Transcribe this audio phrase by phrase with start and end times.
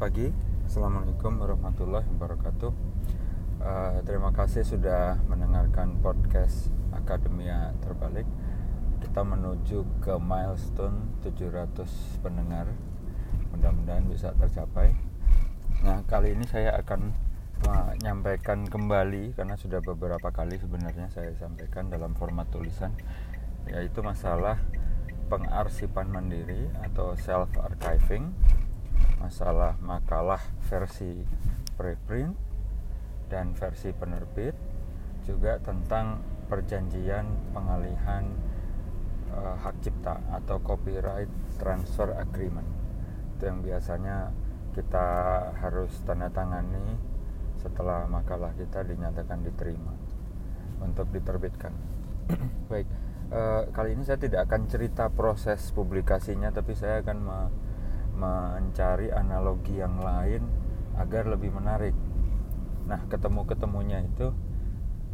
[0.00, 0.32] pagi,
[0.64, 2.72] assalamualaikum warahmatullahi wabarakatuh.
[3.60, 8.24] Uh, terima kasih sudah mendengarkan podcast Akademia Terbalik.
[9.04, 11.84] Kita menuju ke milestone 700
[12.24, 12.72] pendengar.
[13.52, 14.96] Mudah-mudahan bisa tercapai.
[15.84, 17.12] Nah, kali ini saya akan
[17.60, 22.96] menyampaikan kembali karena sudah beberapa kali sebenarnya saya sampaikan dalam format tulisan
[23.68, 24.64] yaitu masalah
[25.28, 28.32] pengarsipan mandiri atau self archiving
[29.20, 31.22] masalah makalah versi
[31.76, 32.34] preprint
[33.28, 34.56] dan versi penerbit
[35.28, 38.26] juga tentang perjanjian pengalihan
[39.30, 42.66] uh, hak cipta atau copyright transfer agreement.
[43.36, 44.34] Itu yang biasanya
[44.74, 45.08] kita
[45.62, 46.98] harus tanda tangani
[47.60, 49.94] setelah makalah kita dinyatakan diterima
[50.82, 51.70] untuk diterbitkan.
[52.72, 52.88] Baik
[53.30, 57.18] uh, kali ini saya tidak akan cerita proses publikasinya tapi saya akan
[58.20, 60.44] mencari analogi yang lain
[61.00, 61.96] agar lebih menarik.
[62.84, 64.36] Nah, ketemu-ketemunya itu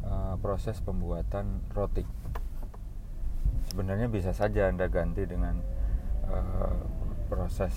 [0.02, 2.02] uh, proses pembuatan roti.
[3.70, 5.62] Sebenarnya bisa saja Anda ganti dengan
[6.26, 6.78] uh,
[7.30, 7.74] proses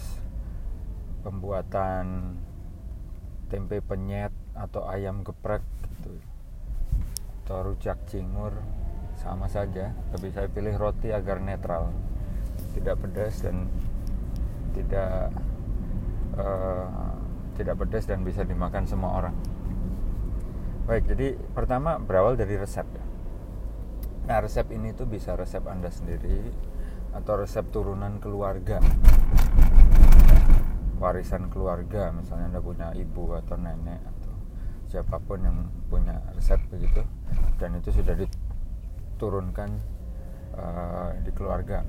[1.21, 2.37] pembuatan
[3.49, 5.61] tempe penyet atau ayam geprek
[5.97, 6.17] gitu.
[7.45, 8.53] Atau rujak cingur
[9.19, 11.91] sama saja, tapi saya pilih roti agar netral,
[12.71, 13.67] tidak pedas dan
[14.71, 15.33] tidak
[16.37, 17.15] uh,
[17.59, 19.35] tidak pedas dan bisa dimakan semua orang.
[20.89, 23.05] Baik, jadi pertama berawal dari resep ya.
[24.25, 26.49] Nah, resep ini tuh bisa resep Anda sendiri
[27.13, 28.77] atau resep turunan keluarga.
[30.99, 34.33] Warisan keluarga, misalnya Anda punya ibu atau nenek atau
[34.89, 37.05] siapa pun yang punya resep begitu
[37.61, 39.69] dan itu sudah diturunkan
[40.57, 41.85] uh, di keluarga.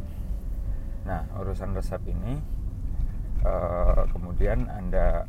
[1.08, 2.59] Nah, urusan resep ini
[3.44, 5.24] uh, kemudian anda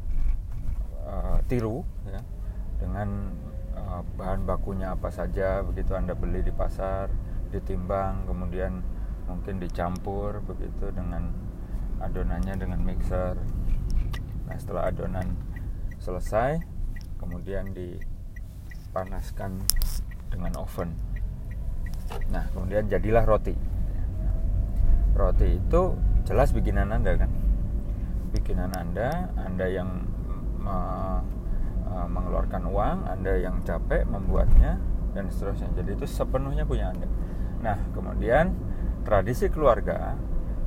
[1.06, 2.22] uh, tiru ya.
[2.80, 3.32] dengan
[3.76, 7.12] uh, bahan bakunya apa saja begitu anda beli di pasar
[7.52, 8.80] ditimbang kemudian
[9.28, 11.32] mungkin dicampur begitu dengan
[12.02, 13.38] adonannya dengan mixer.
[14.48, 15.38] Nah setelah adonan
[16.02, 16.60] selesai
[17.22, 19.62] kemudian dipanaskan
[20.34, 20.96] dengan oven.
[22.34, 23.56] Nah kemudian jadilah roti.
[25.16, 25.82] Roti itu
[26.26, 27.32] jelas bikinan anda kan
[28.32, 30.08] bikinan Anda, Anda yang
[30.60, 30.78] me,
[31.88, 34.80] uh, mengeluarkan uang, Anda yang capek membuatnya
[35.12, 35.70] dan seterusnya.
[35.76, 37.08] Jadi itu sepenuhnya punya Anda.
[37.62, 38.56] Nah, kemudian
[39.04, 40.16] tradisi keluarga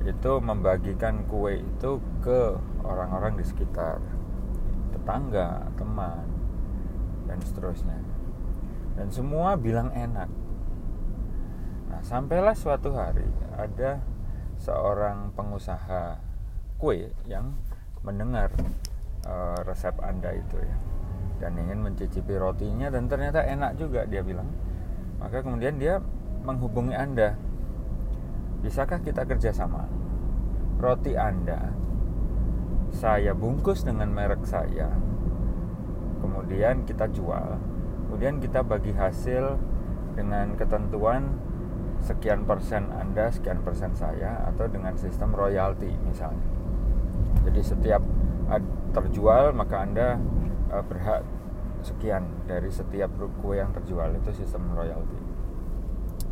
[0.05, 3.99] itu membagikan kue itu ke orang-orang di sekitar,
[4.93, 6.29] tetangga, teman,
[7.25, 7.97] dan seterusnya.
[8.95, 10.29] Dan semua bilang enak.
[11.89, 13.27] Nah, sampailah suatu hari
[13.57, 14.05] ada
[14.61, 16.34] seorang pengusaha
[16.79, 17.55] kue yang
[18.05, 18.53] mendengar
[19.25, 20.77] uh, resep Anda itu ya
[21.43, 24.49] dan ingin mencicipi rotinya dan ternyata enak juga dia bilang.
[25.19, 25.99] Maka kemudian dia
[26.45, 27.35] menghubungi Anda.
[28.65, 29.85] Bisakah kita kerjasama?
[30.81, 31.73] Roti Anda
[32.95, 34.89] saya bungkus dengan merek saya.
[36.23, 37.59] Kemudian kita jual.
[38.09, 39.59] Kemudian kita bagi hasil
[40.15, 41.43] dengan ketentuan
[42.01, 46.64] sekian persen Anda, sekian persen saya atau dengan sistem royalti misalnya.
[47.45, 48.03] Jadi setiap
[48.95, 50.21] terjual maka Anda
[50.71, 51.27] uh, berhak
[51.85, 53.13] sekian dari setiap
[53.45, 55.19] kue yang terjual itu sistem royalti.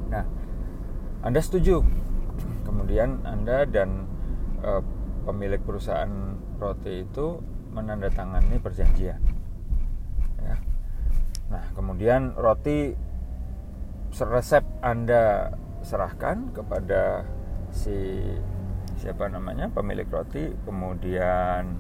[0.08, 0.24] Nah,
[1.20, 1.84] Anda setuju?
[2.64, 4.08] Kemudian Anda dan
[4.64, 4.80] uh,
[5.28, 7.42] pemilik perusahaan roti itu
[7.72, 9.20] menandatangani perjanjian.
[10.40, 10.56] Ya.
[11.52, 12.96] Nah, kemudian roti
[14.12, 17.26] resep Anda serahkan kepada
[17.72, 18.20] si
[19.02, 21.74] siapa namanya pemilik roti kemudian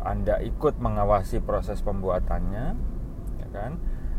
[0.00, 2.74] anda ikut mengawasi proses pembuatannya
[3.44, 3.76] ya kan?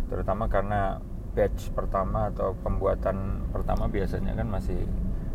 [0.07, 1.01] Terutama karena
[1.33, 4.85] batch pertama atau pembuatan pertama biasanya kan masih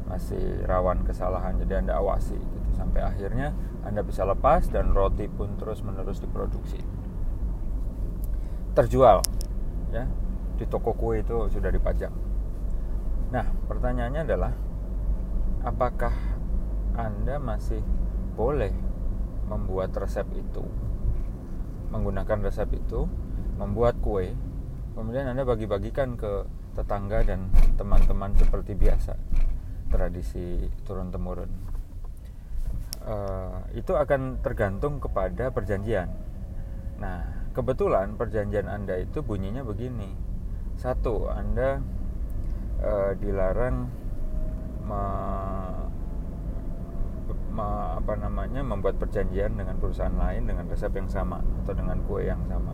[0.06, 2.68] masih rawan kesalahan jadi anda awasi gitu.
[2.78, 3.50] Sampai akhirnya
[3.82, 6.78] anda bisa lepas dan roti pun terus menerus diproduksi.
[8.78, 9.26] Terjual
[9.90, 10.06] ya.
[10.54, 12.14] Di toko kue itu sudah dipajang.
[13.34, 14.54] Nah pertanyaannya adalah
[15.62, 16.14] apakah
[16.98, 17.82] Anda masih
[18.34, 18.74] boleh
[19.46, 20.62] membuat resep itu?
[21.88, 23.08] Menggunakan resep itu
[23.58, 24.34] membuat kue
[24.94, 29.14] kemudian Anda bagi-bagikan ke tetangga dan teman-teman seperti biasa.
[29.88, 31.78] Tradisi turun temurun
[33.08, 36.12] uh, itu akan tergantung kepada perjanjian.
[37.00, 40.12] Nah kebetulan perjanjian Anda itu bunyinya begini.
[40.78, 41.80] Satu Anda
[42.84, 43.90] uh, dilarang
[44.88, 45.68] me-
[47.98, 52.40] apa namanya membuat perjanjian dengan perusahaan lain dengan resep yang sama atau dengan kue yang
[52.48, 52.72] sama.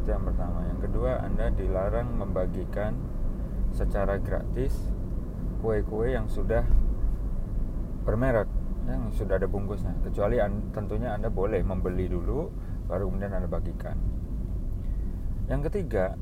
[0.00, 0.64] Itu yang pertama.
[0.70, 2.96] Yang kedua anda dilarang membagikan
[3.74, 4.72] secara gratis
[5.60, 6.64] kue-kue yang sudah
[8.04, 8.48] bermerek
[8.84, 9.96] yang sudah ada bungkusnya.
[10.04, 12.52] Kecuali an- tentunya anda boleh membeli dulu
[12.88, 13.96] baru kemudian anda bagikan.
[15.48, 16.16] Yang ketiga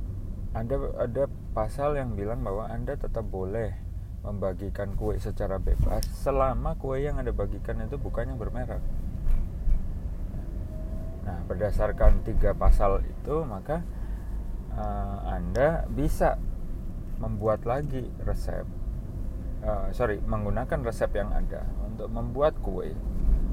[0.54, 3.92] ada ada pasal yang bilang bahwa anda tetap boleh
[4.22, 8.82] membagikan kue secara bebas selama kue yang anda bagikan itu bukan yang bermerek.
[11.26, 13.82] Nah berdasarkan tiga pasal itu maka
[14.78, 16.38] uh, anda bisa
[17.19, 18.66] membuat lagi resep
[19.66, 22.94] uh, sorry menggunakan resep yang ada untuk membuat kue.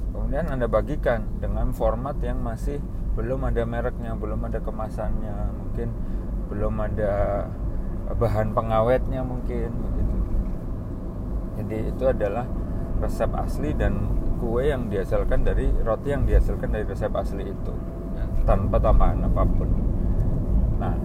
[0.10, 2.81] Kemudian anda bagikan dengan format yang masih
[3.18, 5.89] belum ada mereknya belum ada kemasannya mungkin
[6.50, 7.45] belum ada
[8.16, 9.69] bahan pengawetnya mungkin
[11.60, 12.48] jadi itu adalah
[13.04, 14.08] resep asli dan
[14.40, 17.74] kue yang dihasilkan dari roti yang dihasilkan dari resep asli itu.
[18.16, 19.70] Ya, tanpa tambahan apa pun.
[20.80, 20.96] Nah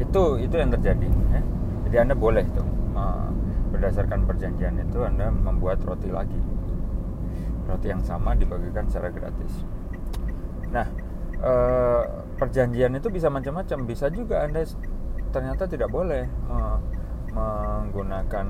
[0.00, 1.42] itu itu yang terjadi ya.
[1.86, 2.66] jadi anda boleh tuh
[3.74, 6.38] berdasarkan perjanjian itu anda membuat roti lagi.
[7.66, 9.66] Roti yang sama dibagikan secara gratis.
[10.70, 10.86] Nah
[11.42, 12.02] eh,
[12.38, 13.78] perjanjian itu bisa macam-macam.
[13.84, 14.62] Bisa juga anda
[15.34, 16.24] ternyata tidak boleh
[17.34, 18.46] menggunakan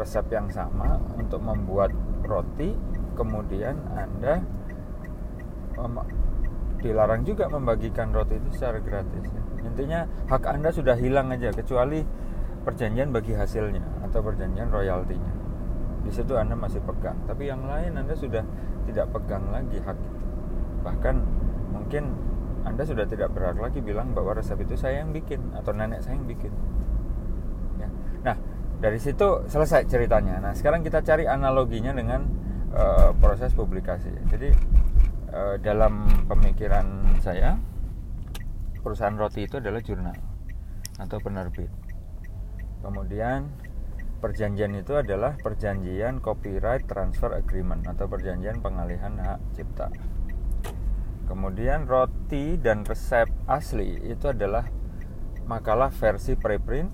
[0.00, 1.92] resep yang sama untuk membuat
[2.24, 2.72] roti
[3.14, 4.40] kemudian anda
[6.80, 9.28] dilarang juga membagikan roti itu secara gratis
[9.60, 12.00] intinya hak anda sudah hilang aja kecuali
[12.64, 15.32] perjanjian bagi hasilnya atau perjanjian royaltinya
[16.00, 18.40] di situ anda masih pegang tapi yang lain anda sudah
[18.88, 20.20] tidak pegang lagi hak itu
[20.80, 21.20] bahkan
[21.68, 22.16] mungkin
[22.64, 26.20] anda sudah tidak berhak lagi bilang bahwa resep itu saya yang bikin atau nenek saya
[26.20, 26.52] yang bikin.
[27.80, 27.88] Ya.
[28.20, 28.36] Nah,
[28.80, 30.40] dari situ selesai ceritanya.
[30.40, 32.24] Nah, sekarang kita cari analoginya dengan
[32.72, 34.08] uh, proses publikasi.
[34.32, 34.50] Jadi
[35.30, 37.60] uh, dalam pemikiran saya,
[38.80, 40.16] perusahaan roti itu adalah jurnal
[40.96, 41.68] atau penerbit.
[42.80, 43.52] Kemudian
[44.24, 49.92] perjanjian itu adalah perjanjian copyright transfer agreement atau perjanjian pengalihan hak cipta.
[51.28, 54.66] Kemudian roti dan resep asli itu adalah
[55.46, 56.90] makalah versi preprint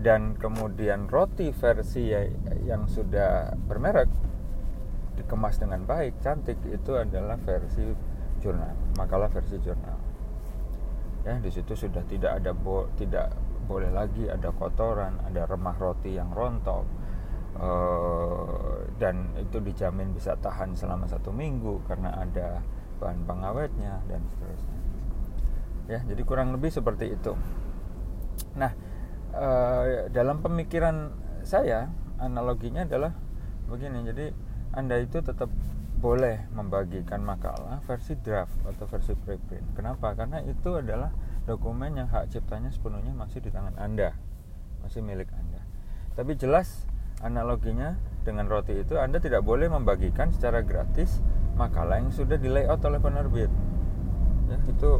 [0.00, 2.24] dan kemudian roti versi ya,
[2.64, 4.08] yang sudah bermerek
[5.16, 7.82] dikemas dengan baik, cantik itu adalah versi
[8.44, 9.96] jurnal, makalah versi jurnal.
[11.24, 13.32] Ya, di situ sudah tidak ada bo, tidak
[13.66, 16.84] boleh lagi ada kotoran, ada remah roti yang rontok,
[17.60, 22.60] uh, dan itu dijamin bisa tahan selama satu minggu karena ada
[22.96, 24.78] bahan pengawetnya dan seterusnya
[25.86, 27.36] ya jadi kurang lebih seperti itu
[28.56, 28.72] nah
[29.36, 29.50] e,
[30.10, 31.12] dalam pemikiran
[31.44, 33.12] saya analoginya adalah
[33.68, 34.02] begini.
[34.08, 34.26] Jadi
[34.72, 35.52] anda itu tetap
[35.96, 39.76] boleh membagikan makalah versi draft atau versi preprint.
[39.76, 40.12] Kenapa?
[40.12, 41.12] Karena itu adalah
[41.48, 44.12] dokumen yang hak ciptanya sepenuhnya masih di tangan anda.
[44.84, 45.64] Masih milik anda.
[46.16, 46.84] Tapi jelas
[47.24, 47.96] analoginya
[48.26, 51.22] dengan roti itu anda tidak boleh membagikan secara gratis
[51.56, 53.48] makalah yang sudah di layout oleh penerbit
[54.46, 54.90] ya itu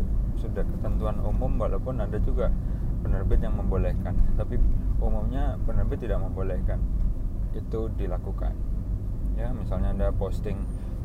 [0.41, 2.50] sudah ketentuan umum walaupun ada juga
[3.03, 4.61] penerbit yang membolehkan tapi
[5.01, 6.81] umumnya penerbit tidak membolehkan
[7.53, 8.53] itu dilakukan.
[9.37, 10.57] Ya misalnya anda posting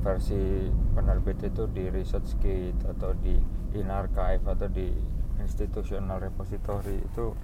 [0.02, 3.38] versi penerbit itu di research kit atau di
[3.76, 4.92] in archive atau di
[5.40, 7.36] institutional repository itu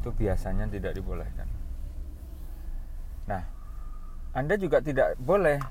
[0.00, 1.48] itu biasanya tidak dibolehkan.
[3.28, 3.42] Nah
[4.34, 5.62] anda juga tidak boleh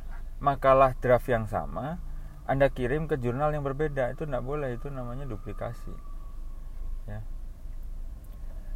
[0.44, 2.00] makalah draft yang sama
[2.44, 5.96] Anda kirim ke jurnal yang berbeda itu tidak boleh itu namanya duplikasi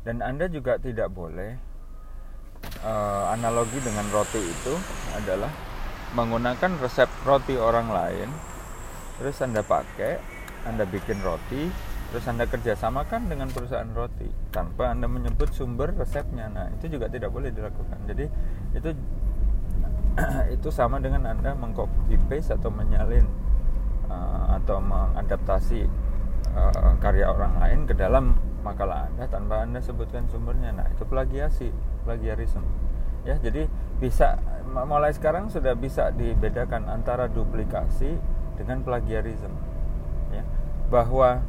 [0.07, 1.59] dan Anda juga tidak boleh
[2.79, 4.71] uh, analogi dengan roti itu
[5.19, 5.51] adalah
[6.15, 8.31] menggunakan resep roti orang lain
[9.19, 10.15] terus Anda pakai
[10.63, 11.67] Anda bikin roti
[12.07, 16.47] terus Anda kerjasamakan dengan perusahaan roti tanpa Anda menyebut sumber resepnya.
[16.47, 17.99] Nah itu juga tidak boleh dilakukan.
[18.07, 18.25] Jadi
[18.79, 18.89] itu
[20.55, 23.27] itu sama dengan anda mengcopy paste atau menyalin
[24.09, 25.85] uh, atau mengadaptasi
[26.57, 28.33] uh, karya orang lain ke dalam
[28.65, 30.73] makalah anda tanpa anda sebutkan sumbernya.
[30.73, 31.69] Nah itu plagiasi
[32.03, 32.65] plagiarisme.
[33.23, 33.69] Ya jadi
[34.01, 38.17] bisa mulai sekarang sudah bisa dibedakan antara duplikasi
[38.57, 39.53] dengan plagiarisme.
[40.33, 40.43] Ya
[40.89, 41.45] bahwa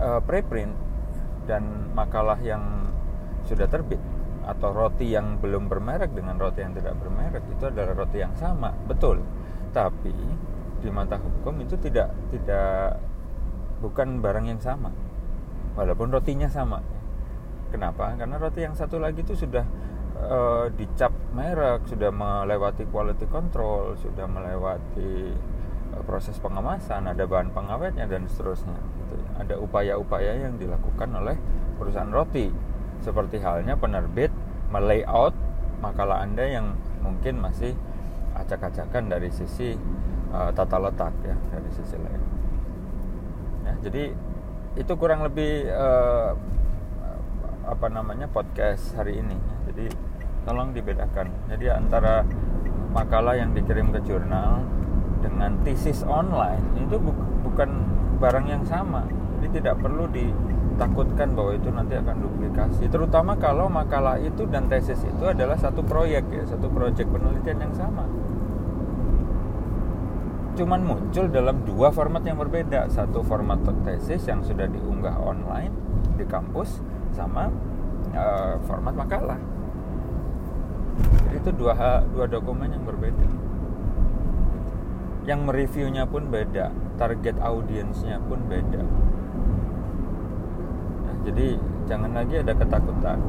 [0.00, 0.74] uh, preprint
[1.46, 2.90] dan makalah yang
[3.46, 4.02] sudah terbit
[4.46, 8.74] atau roti yang belum bermerek dengan roti yang tidak bermerek itu adalah roti yang sama
[8.86, 9.22] betul.
[9.70, 10.14] Tapi
[10.82, 12.98] di mata hukum itu tidak tidak
[13.80, 14.92] bukan barang yang sama
[15.76, 16.80] walaupun rotinya sama
[17.70, 19.66] kenapa karena roti yang satu lagi itu sudah
[20.16, 20.38] e,
[20.74, 25.36] dicap merek, sudah melewati quality control, sudah melewati
[25.92, 28.76] uh, proses pengemasan, ada bahan pengawetnya dan seterusnya.
[28.76, 29.16] Gitu.
[29.36, 31.36] Ada upaya-upaya yang dilakukan oleh
[31.76, 32.48] perusahaan roti,
[33.04, 34.32] seperti halnya penerbit
[34.72, 35.36] melayout
[35.84, 36.72] makalah Anda yang
[37.04, 37.76] mungkin masih
[38.32, 39.76] acak-acakan dari sisi
[40.32, 42.35] uh, tata letak ya, dari sisi lain.
[43.66, 44.14] Ya, jadi
[44.78, 46.38] itu kurang lebih uh,
[47.66, 49.34] apa namanya podcast hari ini.
[49.66, 49.90] Jadi
[50.46, 51.50] tolong dibedakan.
[51.50, 52.22] Jadi antara
[52.94, 54.62] makalah yang dikirim ke jurnal
[55.20, 57.10] dengan tesis online itu bu
[57.50, 57.68] bukan
[58.22, 59.02] barang yang sama.
[59.36, 62.86] Jadi tidak perlu ditakutkan bahwa itu nanti akan duplikasi.
[62.86, 67.74] Terutama kalau makalah itu dan tesis itu adalah satu proyek ya, satu proyek penelitian yang
[67.74, 68.06] sama.
[70.56, 72.88] Cuman muncul dalam dua format yang berbeda.
[72.88, 75.68] Satu format tesis yang sudah diunggah online
[76.16, 76.80] di kampus
[77.12, 77.52] sama
[78.16, 79.36] uh, format makalah.
[81.36, 83.28] Itu dua dua dokumen yang berbeda.
[85.28, 88.80] Yang mereviewnya pun beda target audiensnya pun beda.
[91.04, 93.20] Nah, jadi jangan lagi ada ketakutan.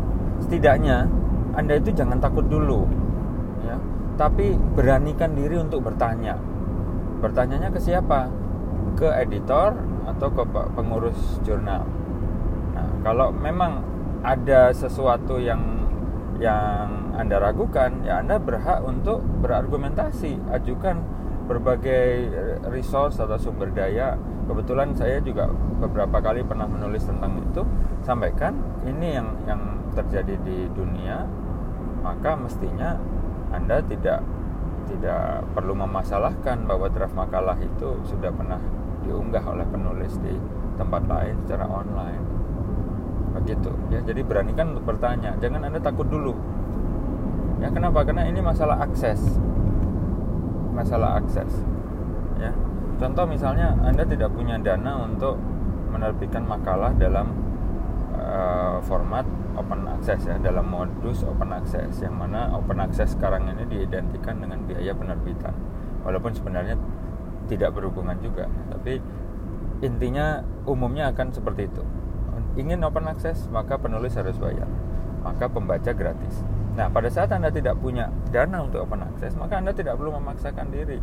[0.48, 1.12] Setidaknya
[1.60, 2.88] anda itu jangan takut dulu
[3.68, 3.76] ya.
[4.16, 6.40] Tapi beranikan diri untuk bertanya
[7.20, 8.30] bertanyanya ke siapa?
[8.98, 10.44] Ke editor atau ke
[10.74, 11.86] pengurus jurnal?
[12.74, 13.84] Nah kalau memang
[14.26, 15.62] ada sesuatu yang
[16.38, 21.02] yang Anda ragukan, ya Anda berhak untuk berargumentasi, ajukan
[21.50, 22.30] berbagai
[22.70, 24.20] resource atau sumber daya.
[24.46, 25.50] Kebetulan saya juga
[25.82, 27.66] beberapa kali pernah menulis tentang itu,
[28.06, 28.54] sampaikan
[28.86, 29.62] ini yang yang
[29.98, 31.26] terjadi di dunia,
[32.06, 33.02] maka mestinya
[33.50, 34.22] Anda tidak
[34.88, 38.58] tidak perlu memasalahkan bahwa draft makalah itu sudah pernah
[39.04, 40.34] diunggah oleh penulis di
[40.80, 42.24] tempat lain secara online.
[43.38, 43.72] Begitu.
[43.94, 45.36] Ya jadi beranikan untuk bertanya.
[45.38, 46.34] Jangan anda takut dulu.
[47.62, 48.06] Ya kenapa?
[48.06, 49.20] Karena ini masalah akses.
[50.74, 51.52] Masalah akses.
[52.38, 52.54] Ya.
[52.98, 55.38] Contoh misalnya anda tidak punya dana untuk
[55.94, 57.47] menerbitkan makalah dalam
[58.28, 59.24] uh, format
[59.56, 64.62] open access ya dalam modus open access yang mana open access sekarang ini diidentikan dengan
[64.68, 65.56] biaya penerbitan.
[66.04, 66.76] Walaupun sebenarnya
[67.48, 69.00] tidak berhubungan juga tapi
[69.82, 71.84] intinya umumnya akan seperti itu.
[72.60, 74.68] Ingin open access maka penulis harus bayar
[75.24, 76.44] maka pembaca gratis.
[76.78, 80.70] Nah pada saat anda tidak punya dana untuk open access maka anda tidak perlu memaksakan
[80.70, 81.00] diri.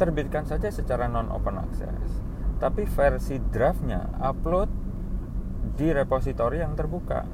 [0.00, 2.24] Terbitkan saja secara non open access.
[2.60, 4.79] Tapi versi draftnya upload
[5.80, 7.24] di repositori yang terbuka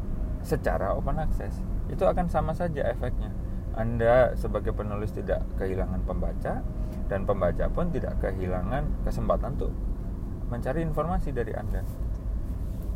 [0.46, 1.58] secara open access.
[1.90, 3.34] Itu akan sama saja efeknya.
[3.74, 6.62] Anda sebagai penulis tidak kehilangan pembaca
[7.10, 9.74] dan pembaca pun tidak kehilangan kesempatan untuk
[10.46, 11.82] mencari informasi dari Anda.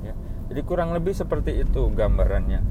[0.06, 0.14] Ya.
[0.54, 2.62] Jadi kurang lebih seperti itu gambarannya.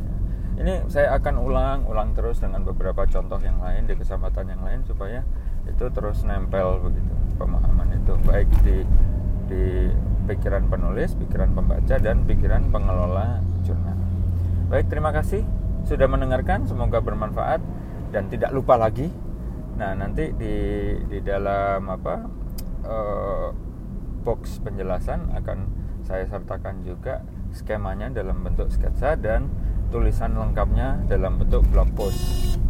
[0.60, 4.88] Ini saya akan ulang ulang terus dengan beberapa contoh yang lain di kesempatan yang lain
[4.88, 5.24] supaya
[5.68, 8.84] itu terus nempel begitu pemahaman itu baik di
[9.48, 9.64] di
[10.30, 13.98] pikiran penulis, pikiran pembaca dan pikiran pengelola jurnal.
[14.70, 15.42] Baik, terima kasih
[15.90, 17.58] sudah mendengarkan, semoga bermanfaat
[18.14, 19.10] dan tidak lupa lagi.
[19.82, 20.56] Nah, nanti di
[21.10, 22.16] di dalam apa
[22.86, 23.50] uh,
[24.22, 25.58] box penjelasan akan
[26.06, 29.50] saya sertakan juga skemanya dalam bentuk sketsa dan
[29.90, 32.62] tulisan lengkapnya dalam bentuk blog post.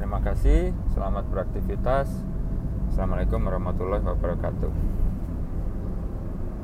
[0.00, 2.08] Terima kasih, selamat beraktivitas.
[2.88, 4.89] Assalamualaikum warahmatullahi wabarakatuh.